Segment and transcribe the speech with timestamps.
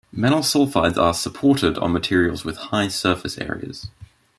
[0.11, 3.87] Metal sulfides are "supported" on materials with high surface areas.